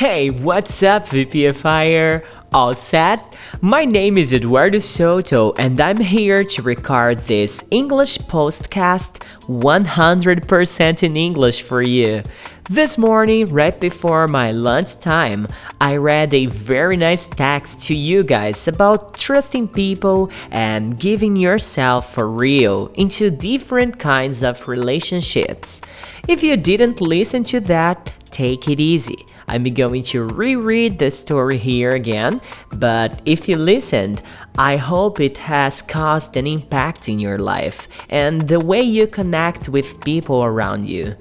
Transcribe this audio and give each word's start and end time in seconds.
Hey, 0.00 0.30
what's 0.30 0.82
up, 0.82 1.08
VPFire? 1.08 2.24
All 2.54 2.72
set? 2.74 3.38
My 3.60 3.84
name 3.84 4.16
is 4.16 4.32
Eduardo 4.32 4.78
Soto, 4.78 5.52
and 5.58 5.78
I'm 5.78 5.98
here 5.98 6.42
to 6.42 6.62
record 6.62 7.18
this 7.26 7.62
English 7.70 8.16
postcast 8.16 9.20
100% 9.42 11.02
in 11.02 11.16
English 11.18 11.60
for 11.60 11.82
you. 11.82 12.22
This 12.70 12.96
morning, 12.96 13.44
right 13.52 13.78
before 13.78 14.26
my 14.26 14.52
lunch 14.52 14.98
time, 15.00 15.46
I 15.82 15.96
read 15.96 16.32
a 16.32 16.46
very 16.46 16.96
nice 16.96 17.26
text 17.26 17.82
to 17.88 17.94
you 17.94 18.22
guys 18.22 18.66
about 18.66 19.18
trusting 19.18 19.68
people 19.68 20.30
and 20.50 20.98
giving 20.98 21.36
yourself 21.36 22.14
for 22.14 22.26
real 22.26 22.86
into 22.94 23.30
different 23.30 23.98
kinds 23.98 24.42
of 24.42 24.66
relationships. 24.66 25.82
If 26.26 26.42
you 26.42 26.56
didn't 26.56 27.02
listen 27.02 27.44
to 27.52 27.60
that, 27.60 28.14
take 28.30 28.66
it 28.66 28.80
easy. 28.80 29.26
I'm 29.50 29.64
going 29.64 30.04
to 30.04 30.28
reread 30.28 31.00
the 31.00 31.10
story 31.10 31.58
here 31.58 31.90
again, 31.90 32.40
but 32.72 33.20
if 33.24 33.48
you 33.48 33.56
listened, 33.56 34.22
I 34.56 34.76
hope 34.76 35.18
it 35.18 35.38
has 35.38 35.82
caused 35.82 36.36
an 36.36 36.46
impact 36.46 37.08
in 37.08 37.18
your 37.18 37.36
life 37.36 37.88
and 38.08 38.46
the 38.46 38.60
way 38.60 38.80
you 38.80 39.08
connect 39.08 39.68
with 39.68 40.04
people 40.04 40.44
around 40.44 40.88
you. 40.88 41.16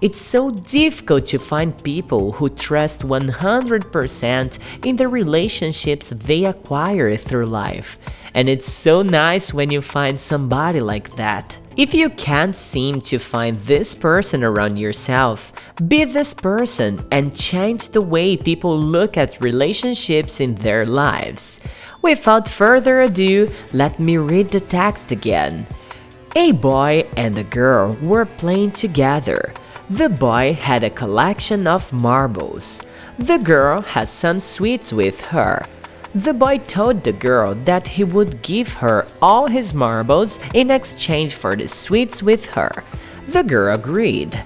It's 0.00 0.20
so 0.20 0.52
difficult 0.52 1.26
to 1.26 1.38
find 1.38 1.82
people 1.82 2.30
who 2.30 2.50
trust 2.50 3.00
100% 3.00 4.58
in 4.86 4.96
the 4.96 5.08
relationships 5.08 6.08
they 6.08 6.44
acquire 6.44 7.16
through 7.16 7.46
life. 7.46 7.98
And 8.32 8.48
it's 8.48 8.70
so 8.70 9.02
nice 9.02 9.52
when 9.52 9.70
you 9.70 9.82
find 9.82 10.20
somebody 10.20 10.80
like 10.80 11.16
that. 11.16 11.58
If 11.74 11.94
you 11.94 12.10
can't 12.10 12.54
seem 12.54 13.00
to 13.00 13.18
find 13.18 13.56
this 13.56 13.94
person 13.94 14.44
around 14.44 14.78
yourself, 14.78 15.54
be 15.88 16.04
this 16.04 16.34
person 16.34 17.02
and 17.10 17.34
change 17.34 17.88
the 17.88 18.02
way 18.02 18.36
people 18.36 18.78
look 18.78 19.16
at 19.16 19.42
relationships 19.42 20.38
in 20.38 20.54
their 20.56 20.84
lives. 20.84 21.60
Without 22.02 22.46
further 22.46 23.00
ado, 23.00 23.50
let 23.72 23.98
me 23.98 24.18
read 24.18 24.50
the 24.50 24.60
text 24.60 25.12
again. 25.12 25.66
A 26.36 26.52
boy 26.52 27.08
and 27.16 27.38
a 27.38 27.44
girl 27.44 27.96
were 28.02 28.26
playing 28.26 28.72
together. 28.72 29.54
The 29.88 30.10
boy 30.10 30.52
had 30.60 30.84
a 30.84 30.90
collection 30.90 31.66
of 31.66 31.90
marbles. 31.90 32.82
The 33.18 33.38
girl 33.38 33.80
had 33.80 34.08
some 34.08 34.40
sweets 34.40 34.92
with 34.92 35.20
her. 35.26 35.64
The 36.14 36.34
boy 36.34 36.58
told 36.58 37.04
the 37.04 37.12
girl 37.12 37.54
that 37.64 37.88
he 37.88 38.04
would 38.04 38.42
give 38.42 38.74
her 38.74 39.06
all 39.22 39.48
his 39.48 39.72
marbles 39.72 40.38
in 40.52 40.70
exchange 40.70 41.34
for 41.34 41.56
the 41.56 41.66
sweets 41.66 42.22
with 42.22 42.44
her. 42.46 42.84
The 43.28 43.42
girl 43.42 43.74
agreed. 43.74 44.38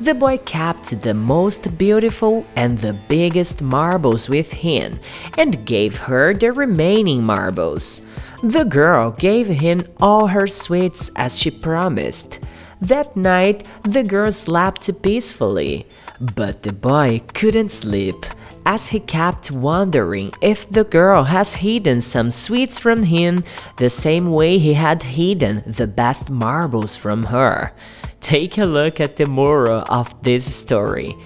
The 0.00 0.14
boy 0.14 0.38
kept 0.38 1.00
the 1.02 1.14
most 1.14 1.78
beautiful 1.78 2.44
and 2.56 2.76
the 2.76 2.98
biggest 3.06 3.62
marbles 3.62 4.28
with 4.28 4.50
him 4.50 4.98
and 5.38 5.64
gave 5.64 5.96
her 5.96 6.34
the 6.34 6.50
remaining 6.50 7.22
marbles. 7.22 8.02
The 8.42 8.64
girl 8.64 9.12
gave 9.12 9.46
him 9.46 9.82
all 10.00 10.26
her 10.26 10.48
sweets 10.48 11.12
as 11.14 11.38
she 11.38 11.52
promised. 11.52 12.40
That 12.80 13.16
night, 13.16 13.70
the 13.84 14.02
girl 14.02 14.32
slept 14.32 14.90
peacefully, 15.02 15.86
but 16.34 16.64
the 16.64 16.72
boy 16.72 17.22
couldn't 17.32 17.68
sleep 17.68 18.26
as 18.64 18.88
he 18.88 19.00
kept 19.00 19.50
wondering 19.50 20.32
if 20.40 20.68
the 20.70 20.84
girl 20.84 21.24
has 21.24 21.54
hidden 21.54 22.00
some 22.00 22.30
sweets 22.30 22.78
from 22.78 23.04
him 23.04 23.38
the 23.76 23.90
same 23.90 24.30
way 24.30 24.58
he 24.58 24.74
had 24.74 25.02
hidden 25.02 25.62
the 25.66 25.86
best 25.86 26.30
marbles 26.30 26.96
from 26.96 27.24
her. 27.24 27.72
Take 28.22 28.56
a 28.56 28.64
look 28.64 29.00
at 29.00 29.16
the 29.16 29.26
moral 29.26 29.82
of 29.90 30.14
this 30.22 30.54
story. 30.54 31.16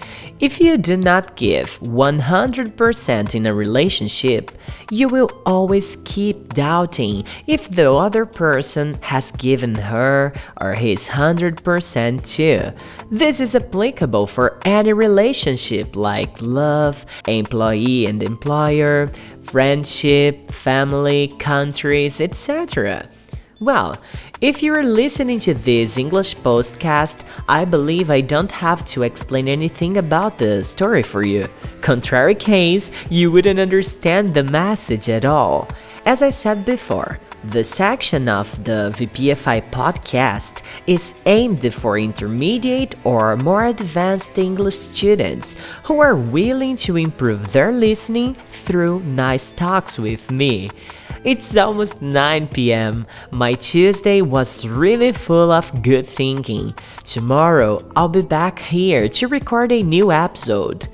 If 0.41 0.61
you 0.61 0.79
do 0.79 0.97
not 0.97 1.37
give 1.37 1.79
100% 1.81 3.35
in 3.35 3.47
a 3.47 3.55
relationship, 3.55 4.51
you 4.91 5.09
will 5.09 5.31
always 5.45 5.99
keep 6.05 6.55
doubting 6.55 7.25
if 7.47 7.71
the 7.71 7.91
other 7.91 8.25
person 8.25 8.95
has 9.03 9.31
given 9.33 9.75
her 9.75 10.33
or 10.59 10.73
his 10.73 11.09
100% 11.09 12.25
too. 12.25 12.73
This 13.11 13.41
is 13.41 13.55
applicable 13.55 14.27
for 14.27 14.59
any 14.65 14.95
relationship 14.95 15.97
like 15.97 16.41
love, 16.41 17.05
employee 17.27 18.07
and 18.07 18.23
employer, 18.23 19.11
friendship, 19.43 20.51
family, 20.53 21.29
countries, 21.39 22.21
etc. 22.21 23.09
Well, 23.61 23.97
if 24.43 24.63
you're 24.63 24.85
listening 24.85 25.39
to 25.41 25.55
this 25.55 25.97
English 25.97 26.37
podcast, 26.37 27.25
I 27.49 27.65
believe 27.65 28.11
I 28.11 28.21
don't 28.21 28.53
have 28.53 28.85
to 28.87 29.03
explain 29.03 29.49
anything 29.49 29.97
about 29.97 30.37
the 30.37 30.63
story 30.63 31.03
for 31.03 31.23
you. 31.25 31.47
Contrary 31.81 32.35
case, 32.35 32.91
you 33.09 33.33
wouldn't 33.33 33.59
understand 33.59 34.29
the 34.29 34.45
message 34.45 35.09
at 35.09 35.25
all. 35.25 35.69
As 36.05 36.21
I 36.21 36.29
said 36.29 36.67
before, 36.67 37.19
the 37.51 37.63
section 37.63 38.29
of 38.29 38.65
the 38.65 38.93
VPFI 38.97 39.71
podcast 39.71 40.63
is 40.87 41.23
aimed 41.27 41.73
for 41.73 41.99
intermediate 41.99 42.95
or 43.05 43.37
more 43.37 43.67
advanced 43.67 44.37
English 44.37 44.77
students 44.77 45.57
who 45.85 46.01
are 46.01 46.17
willing 46.17 46.77
to 46.77 46.97
improve 46.97 47.53
their 47.53 47.73
listening 47.73 48.35
through 48.47 49.01
nice 49.01 49.53
talks 49.53 49.99
with 49.99 50.31
me. 50.31 50.71
It's 51.25 51.57
almost 51.57 52.01
9 52.01 52.49
pm. 52.49 53.07
My 53.33 53.55
Tuesday 53.55 54.23
was 54.23 54.67
really 54.67 55.13
full 55.13 55.51
of 55.51 55.83
good 55.83 56.07
thinking. 56.07 56.75
Tomorrow, 57.05 57.79
I'll 57.97 58.09
be 58.09 58.23
back 58.23 58.59
here 58.59 59.09
to 59.09 59.29
record 59.29 59.73
a 59.73 59.83
new 59.83 60.13
episode. 60.13 60.89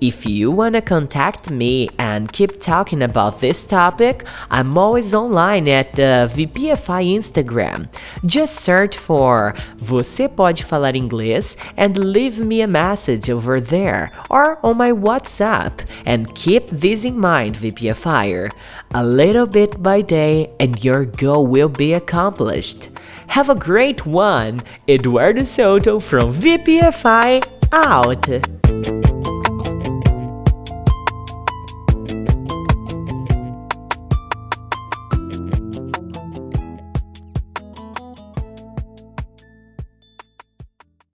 If 0.00 0.24
you 0.26 0.52
wanna 0.52 0.80
contact 0.80 1.50
me 1.50 1.88
and 1.98 2.32
keep 2.32 2.60
talking 2.60 3.02
about 3.02 3.40
this 3.40 3.64
topic, 3.64 4.24
I'm 4.48 4.78
always 4.78 5.12
online 5.12 5.68
at 5.68 5.98
uh, 5.98 6.26
the 6.26 6.46
VPFI 6.46 7.16
Instagram. 7.16 7.88
Just 8.24 8.60
search 8.60 8.96
for 8.96 9.54
Você 9.78 10.28
Pode 10.28 10.62
Falar 10.62 10.94
Inglês 10.94 11.56
and 11.76 11.98
leave 11.98 12.38
me 12.38 12.62
a 12.62 12.68
message 12.68 13.28
over 13.28 13.58
there 13.60 14.12
or 14.30 14.64
on 14.64 14.76
my 14.76 14.92
WhatsApp. 14.92 15.88
And 16.06 16.32
keep 16.36 16.68
this 16.68 17.04
in 17.04 17.18
mind, 17.18 17.56
VPFire. 17.56 18.52
A 18.94 19.04
little 19.04 19.46
bit 19.46 19.82
by 19.82 20.00
day 20.00 20.52
and 20.60 20.84
your 20.84 21.06
goal 21.06 21.46
will 21.48 21.68
be 21.68 21.94
accomplished. 21.94 22.90
Have 23.28 23.50
a 23.50 23.54
great 23.54 24.06
one! 24.06 24.62
Eduardo 24.88 25.42
Soto 25.42 25.98
from 25.98 26.32
VPFI 26.32 27.44
out! 27.72 28.67